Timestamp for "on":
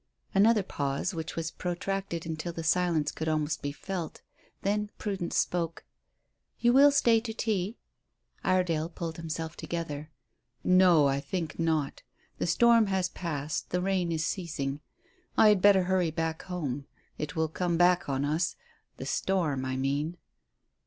18.09-18.25